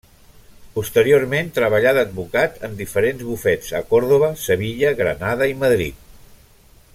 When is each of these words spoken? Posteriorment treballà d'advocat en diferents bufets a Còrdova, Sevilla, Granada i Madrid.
Posteriorment 0.77 1.51
treballà 1.57 1.91
d'advocat 1.97 2.57
en 2.69 2.73
diferents 2.79 3.21
bufets 3.27 3.69
a 3.81 3.83
Còrdova, 3.93 4.31
Sevilla, 4.47 4.95
Granada 5.03 5.51
i 5.53 5.59
Madrid. 5.67 6.01